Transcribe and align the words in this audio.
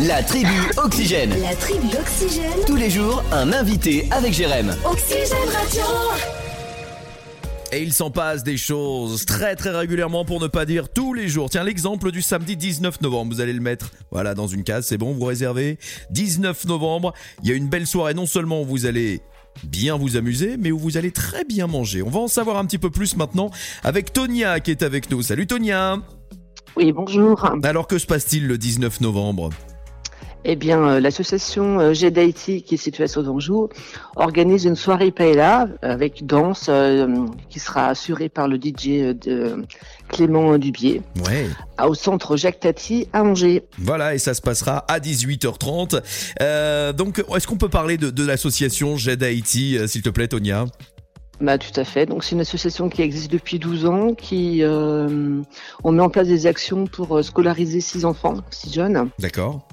La 0.00 0.22
tribu 0.22 0.48
Oxygène. 0.78 1.34
La 1.42 1.54
tribu 1.54 1.86
Oxygène. 2.00 2.64
Tous 2.66 2.76
les 2.76 2.88
jours, 2.88 3.22
un 3.30 3.52
invité 3.52 4.08
avec 4.10 4.32
Jérém. 4.32 4.74
Oxygène 4.86 5.48
Radio. 5.52 5.82
Et 7.72 7.82
il 7.82 7.92
s'en 7.92 8.10
passe 8.10 8.42
des 8.42 8.56
choses 8.56 9.26
très 9.26 9.54
très 9.54 9.70
régulièrement 9.70 10.24
pour 10.24 10.40
ne 10.40 10.46
pas 10.46 10.64
dire 10.64 10.88
tous 10.88 11.12
les 11.12 11.28
jours. 11.28 11.50
Tiens, 11.50 11.62
l'exemple 11.62 12.10
du 12.10 12.22
samedi 12.22 12.56
19 12.56 13.02
novembre, 13.02 13.34
vous 13.34 13.40
allez 13.42 13.52
le 13.52 13.60
mettre 13.60 13.90
voilà 14.10 14.34
dans 14.34 14.46
une 14.46 14.64
case, 14.64 14.86
c'est 14.86 14.96
bon, 14.96 15.12
vous 15.12 15.26
réservez. 15.26 15.78
19 16.10 16.64
novembre, 16.64 17.12
il 17.42 17.50
y 17.50 17.52
a 17.52 17.54
une 17.54 17.68
belle 17.68 17.86
soirée, 17.86 18.14
non 18.14 18.26
seulement 18.26 18.62
vous 18.62 18.86
allez 18.86 19.20
bien 19.64 19.96
vous 19.98 20.16
amuser, 20.16 20.56
mais 20.58 20.72
où 20.72 20.78
vous 20.78 20.96
allez 20.96 21.10
très 21.10 21.44
bien 21.44 21.66
manger. 21.66 22.02
On 22.02 22.10
va 22.10 22.20
en 22.20 22.28
savoir 22.28 22.56
un 22.56 22.64
petit 22.64 22.78
peu 22.78 22.88
plus 22.90 23.14
maintenant 23.16 23.50
avec 23.84 24.14
Tonia 24.14 24.58
qui 24.60 24.70
est 24.70 24.82
avec 24.82 25.10
nous. 25.10 25.20
Salut 25.20 25.46
Tonia 25.46 25.98
Oui, 26.76 26.92
bonjour. 26.92 27.44
Alors 27.62 27.86
que 27.86 27.98
se 27.98 28.06
passe-t-il 28.06 28.46
le 28.46 28.56
19 28.56 29.02
novembre? 29.02 29.50
Eh 30.44 30.56
bien, 30.56 30.80
euh, 30.82 31.00
l'association 31.00 31.78
euh, 31.78 31.92
d'Haïti, 32.10 32.62
qui 32.62 32.74
est 32.74 32.78
située 32.78 33.04
à 33.04 33.08
Saudanjou, 33.08 33.68
organise 34.16 34.64
une 34.64 34.74
soirée 34.74 35.12
paella 35.12 35.68
avec 35.82 36.26
danse 36.26 36.66
euh, 36.68 37.06
qui 37.48 37.60
sera 37.60 37.86
assurée 37.86 38.28
par 38.28 38.48
le 38.48 38.56
DJ 38.56 39.14
de 39.14 39.64
Clément 40.08 40.58
Dubier 40.58 41.00
Ouais. 41.26 41.46
à- 41.78 41.88
au 41.88 41.94
centre 41.94 42.36
Jacques 42.36 42.58
Tati 42.60 43.08
à 43.12 43.22
Angers. 43.22 43.62
Voilà, 43.78 44.14
et 44.14 44.18
ça 44.18 44.34
se 44.34 44.42
passera 44.42 44.84
à 44.88 44.98
18h30. 44.98 46.00
Euh, 46.40 46.92
donc, 46.92 47.22
est-ce 47.36 47.46
qu'on 47.46 47.56
peut 47.56 47.68
parler 47.68 47.96
de, 47.96 48.10
de 48.10 48.26
l'association 48.26 48.96
euh, 49.78 49.86
s'il 49.86 50.02
te 50.02 50.08
plaît, 50.10 50.26
Tonia? 50.26 50.64
Bah, 51.40 51.58
tout 51.58 51.78
à 51.80 51.84
fait. 51.84 52.06
Donc, 52.06 52.22
c'est 52.24 52.32
une 52.36 52.40
association 52.40 52.88
qui 52.88 53.02
existe 53.02 53.30
depuis 53.32 53.58
12 53.58 53.86
ans, 53.86 54.14
qui 54.14 54.62
euh, 54.62 55.40
on 55.82 55.92
met 55.92 56.02
en 56.02 56.08
place 56.08 56.28
des 56.28 56.46
actions 56.46 56.86
pour 56.86 57.24
scolariser 57.24 57.80
six 57.80 58.04
enfants, 58.04 58.34
six 58.50 58.72
jeunes. 58.72 59.08
D'accord 59.18 59.66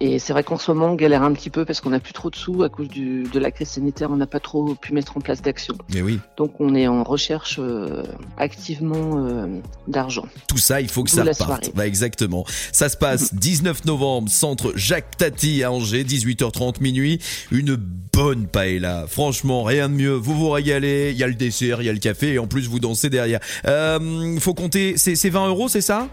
Et 0.00 0.18
c'est 0.18 0.32
vrai 0.32 0.44
qu'en 0.44 0.58
ce 0.58 0.70
moment, 0.70 0.92
on 0.92 0.94
galère 0.94 1.22
un 1.22 1.32
petit 1.32 1.48
peu 1.48 1.64
parce 1.64 1.80
qu'on 1.80 1.90
n'a 1.90 2.00
plus 2.00 2.12
trop 2.12 2.30
de 2.30 2.36
sous 2.36 2.62
à 2.62 2.68
cause 2.68 2.88
du, 2.88 3.22
de 3.22 3.38
la 3.38 3.50
crise 3.50 3.68
sanitaire. 3.68 4.10
On 4.10 4.16
n'a 4.16 4.26
pas 4.26 4.40
trop 4.40 4.74
pu 4.74 4.92
mettre 4.92 5.16
en 5.16 5.20
place 5.20 5.40
d'actions. 5.40 5.76
Mais 5.94 6.02
oui. 6.02 6.20
Donc, 6.36 6.60
on 6.60 6.74
est 6.74 6.86
en 6.86 7.02
recherche 7.02 7.58
euh, 7.58 8.02
activement 8.36 9.18
euh, 9.18 9.46
d'argent. 9.88 10.26
Tout 10.48 10.58
ça, 10.58 10.82
il 10.82 10.88
faut 10.88 11.02
que 11.02 11.10
D'où 11.10 11.16
ça 11.16 11.24
la 11.24 11.32
reparte. 11.32 11.70
Bah, 11.74 11.86
exactement. 11.86 12.44
Ça 12.72 12.90
se 12.90 12.96
passe 12.96 13.34
19 13.46 13.86
novembre, 13.86 14.28
centre 14.28 14.72
Jacques 14.76 15.16
Tati 15.16 15.62
à 15.62 15.72
Angers, 15.72 16.04
18h30 16.04 16.82
minuit. 16.82 17.18
Une 17.50 17.76
bonne 17.76 18.46
paella. 18.46 19.06
Franchement, 19.08 19.62
rien 19.62 19.88
de 19.88 19.94
mieux. 19.94 20.14
Vous 20.14 20.36
vous 20.36 20.50
régalez. 20.50 21.12
Il 21.12 21.16
y 21.16 21.24
a 21.24 21.26
le 21.28 21.34
dessert, 21.34 21.80
il 21.80 21.86
y 21.86 21.90
a 21.90 21.92
le 21.92 21.98
café 21.98 22.34
et 22.34 22.38
en 22.38 22.46
plus 22.46 22.68
vous 22.68 22.80
dansez 22.80 23.08
derrière. 23.08 23.40
Euh, 23.66 24.38
faut 24.40 24.54
compter, 24.54 24.94
c'est 24.96 25.16
c'est 25.16 25.30
20 25.30 25.48
euros, 25.48 25.68
c'est 25.68 25.80
ça? 25.80 26.08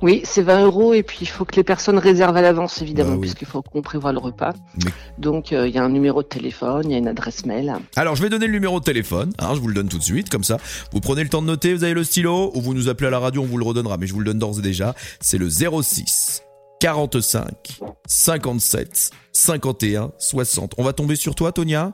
Oui, 0.00 0.20
c'est 0.24 0.42
20 0.42 0.64
euros 0.64 0.94
et 0.94 1.02
puis 1.02 1.18
il 1.22 1.26
faut 1.26 1.44
que 1.44 1.56
les 1.56 1.64
personnes 1.64 1.98
réservent 1.98 2.36
à 2.36 2.40
l'avance 2.42 2.80
évidemment 2.82 3.10
Bah 3.10 3.16
oui. 3.16 3.20
puisqu'il 3.22 3.46
faut 3.48 3.62
qu'on 3.62 3.82
prévoit 3.82 4.12
le 4.12 4.18
repas. 4.18 4.52
Mais- 4.84 4.90
Donc 5.18 5.52
euh, 5.52 5.66
il 5.68 5.74
y 5.74 5.78
a 5.78 5.82
un 5.84 5.88
numéro 5.88 6.22
de 6.22 6.28
téléphone, 6.28 6.82
il 6.86 6.92
y 6.92 6.94
a 6.94 6.98
une 6.98 7.08
adresse 7.08 7.44
mail. 7.46 7.74
Alors, 7.96 8.14
je 8.14 8.22
vais 8.22 8.28
donner 8.28 8.46
le 8.46 8.52
numéro 8.52 8.78
de 8.78 8.84
téléphone. 8.84 9.32
Hein, 9.38 9.50
je 9.54 9.60
vous 9.60 9.68
le 9.68 9.74
donne 9.74 9.88
tout 9.88 9.98
de 9.98 10.02
suite, 10.04 10.28
comme 10.30 10.44
ça. 10.44 10.58
Vous 10.92 11.00
prenez 11.00 11.22
le 11.24 11.28
temps 11.28 11.42
de 11.42 11.46
noter, 11.48 11.74
vous 11.74 11.82
avez 11.84 11.94
le 11.94 12.04
stylo, 12.04 12.52
ou 12.54 12.60
vous 12.60 12.74
nous 12.74 12.88
appelez 12.88 13.08
à 13.08 13.10
la 13.10 13.18
radio, 13.18 13.42
on 13.42 13.46
vous 13.46 13.58
le 13.58 13.64
redonnera, 13.64 13.96
mais 13.96 14.06
je 14.06 14.12
vous 14.14 14.20
le 14.20 14.26
donne 14.26 14.38
d'ores 14.38 14.58
et 14.60 14.62
déjà. 14.62 14.94
C'est 15.20 15.38
le 15.38 15.48
06 15.50 16.42
45 16.80 17.80
57 18.06 19.10
51 19.32 20.12
60. 20.18 20.74
On 20.78 20.84
va 20.84 20.92
tomber 20.92 21.16
sur 21.16 21.34
toi, 21.34 21.50
Tonia? 21.52 21.92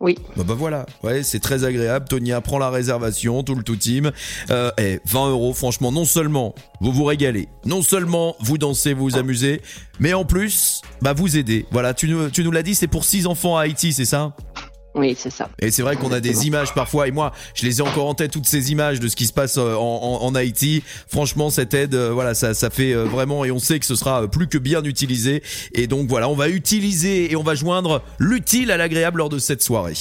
Oui. 0.00 0.16
Bah, 0.36 0.44
bah 0.46 0.54
voilà, 0.56 0.86
ouais, 1.02 1.24
c'est 1.24 1.40
très 1.40 1.64
agréable. 1.64 2.06
Tonia 2.08 2.40
prend 2.40 2.58
la 2.58 2.70
réservation, 2.70 3.42
tout 3.42 3.56
le 3.56 3.64
tout 3.64 3.74
team. 3.74 4.12
Euh, 4.50 4.70
eh, 4.78 5.00
20 5.04 5.30
euros, 5.30 5.52
franchement, 5.52 5.90
non 5.90 6.04
seulement 6.04 6.54
vous 6.80 6.92
vous 6.92 7.04
régalez, 7.04 7.48
non 7.64 7.82
seulement 7.82 8.36
vous 8.40 8.58
dansez, 8.58 8.94
vous 8.94 9.02
vous 9.04 9.16
amusez, 9.16 9.60
mais 9.98 10.14
en 10.14 10.24
plus, 10.24 10.82
bah 11.02 11.14
vous 11.14 11.36
aidez. 11.36 11.66
Voilà, 11.72 11.94
tu 11.94 12.08
nous, 12.08 12.30
tu 12.30 12.44
nous 12.44 12.52
l'as 12.52 12.62
dit, 12.62 12.76
c'est 12.76 12.86
pour 12.86 13.04
six 13.04 13.26
enfants 13.26 13.56
à 13.56 13.62
Haïti, 13.62 13.92
c'est 13.92 14.04
ça? 14.04 14.36
Oui, 14.98 15.14
c'est 15.16 15.30
ça. 15.30 15.48
et 15.60 15.70
c'est 15.70 15.82
vrai 15.82 15.96
qu'on 15.96 16.10
a 16.12 16.20
des 16.20 16.46
images 16.46 16.74
parfois, 16.74 17.06
et 17.06 17.12
moi, 17.12 17.32
je 17.54 17.64
les 17.64 17.78
ai 17.78 17.82
encore 17.82 18.06
en 18.06 18.14
tête, 18.14 18.32
toutes 18.32 18.46
ces 18.46 18.72
images 18.72 18.98
de 18.98 19.06
ce 19.06 19.14
qui 19.16 19.26
se 19.26 19.32
passe 19.32 19.56
euh, 19.56 19.74
en, 19.74 20.20
en, 20.22 20.26
en 20.26 20.34
Haïti. 20.34 20.82
Franchement, 21.06 21.50
cette 21.50 21.72
aide, 21.72 21.94
euh, 21.94 22.10
voilà, 22.12 22.34
ça, 22.34 22.52
ça 22.52 22.68
fait 22.68 22.92
euh, 22.92 23.04
vraiment, 23.04 23.44
et 23.44 23.50
on 23.50 23.60
sait 23.60 23.78
que 23.78 23.86
ce 23.86 23.94
sera 23.94 24.28
plus 24.28 24.48
que 24.48 24.58
bien 24.58 24.82
utilisé. 24.82 25.42
Et 25.72 25.86
donc 25.86 26.08
voilà, 26.08 26.28
on 26.28 26.34
va 26.34 26.48
utiliser 26.48 27.30
et 27.30 27.36
on 27.36 27.42
va 27.44 27.54
joindre 27.54 28.02
l'utile 28.18 28.70
à 28.72 28.76
l'agréable 28.76 29.18
lors 29.18 29.28
de 29.28 29.38
cette 29.38 29.62
soirée. 29.62 29.94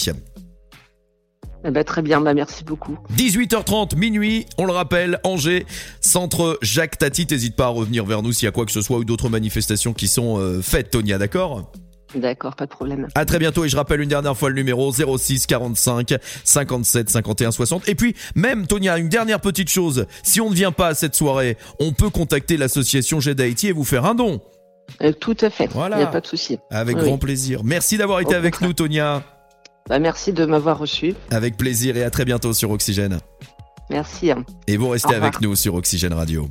Eh 1.66 1.72
ben, 1.72 1.84
très 1.84 2.02
bien, 2.02 2.22
bah, 2.22 2.34
merci 2.34 2.64
beaucoup. 2.64 2.98
18h30, 3.16 3.96
minuit, 3.98 4.46
on 4.58 4.66
le 4.66 4.72
rappelle, 4.72 5.20
Angers, 5.24 5.66
centre 6.02 6.58
Jacques 6.62 6.98
Tati. 6.98 7.28
T'hésites 7.28 7.56
pas 7.56 7.66
à 7.66 7.70
revenir 7.70 8.06
vers 8.06 8.24
nous 8.24 8.32
s'il 8.32 8.46
y 8.46 8.50
a 8.50 8.52
quoi 8.52 8.66
que 8.66 8.72
ce 8.72 8.82
soit 8.82 8.98
ou 8.98 9.04
d'autres 9.04 9.30
manifestations 9.30 9.94
qui 9.94 10.08
sont 10.08 10.40
euh, 10.40 10.62
faites, 10.62 10.92
Tonia, 10.92 11.18
d'accord? 11.18 11.72
D'accord, 12.16 12.56
pas 12.56 12.66
de 12.66 12.72
problème. 12.72 13.08
À 13.16 13.26
très 13.26 13.38
bientôt 13.40 13.66
et 13.66 13.70
je 13.70 13.76
rappelle 13.76 14.00
une 14.02 14.10
dernière 14.10 14.36
fois 14.38 14.50
le 14.50 14.56
numéro 14.56 14.92
06 14.92 15.46
45 15.46 16.16
57 16.44 17.10
51 17.10 17.52
60. 17.52 17.88
Et 17.90 17.96
puis 17.96 18.16
même 18.36 18.66
Tonia, 18.68 18.98
une 18.98 19.10
dernière 19.10 19.40
petite 19.42 19.70
chose, 19.70 20.06
si 20.24 20.40
on 20.42 20.50
ne 20.50 20.56
vient 20.56 20.72
pas 20.72 20.88
à 20.88 20.94
cette 20.94 21.16
soirée, 21.16 21.58
on 21.80 21.92
peut 21.92 22.10
contacter 22.10 22.56
l'association 22.58 23.20
Jet 23.20 23.36
d'Haïti 23.36 23.68
et 23.68 23.72
vous 23.74 23.84
faire 23.84 24.06
un 24.06 24.16
don. 24.16 24.40
Euh, 25.02 25.12
tout 25.12 25.36
à 25.42 25.50
fait, 25.50 25.66
il 25.66 25.72
Voilà. 25.72 25.98
n'y 25.98 26.04
a 26.04 26.08
pas 26.08 26.22
de 26.22 26.28
souci. 26.28 26.58
Avec 26.72 26.96
Oui. 26.98 27.04
grand 27.04 27.18
plaisir. 27.18 27.62
Merci 27.66 27.98
d'avoir 27.98 28.22
été 28.22 28.34
Au 28.34 28.38
avec 28.38 28.54
contraire. 28.54 28.70
nous 28.70 28.74
Tonia. 28.74 29.24
Bah, 29.90 30.00
merci 30.00 30.32
de 30.34 30.46
m'avoir 30.46 30.78
reçu. 30.80 31.14
Avec 31.30 31.58
plaisir 31.58 31.98
et 31.98 32.04
à 32.04 32.10
très 32.10 32.24
bientôt 32.26 32.54
sur 32.54 32.72
Oxygène. 32.72 33.20
Merci. 33.90 34.32
hein. 34.32 34.44
Et 34.68 34.78
vous 34.78 34.90
restez 34.90 35.14
avec 35.16 35.42
nous 35.42 35.56
sur 35.56 35.76
Oxygène 35.76 36.14
Radio. 36.14 36.50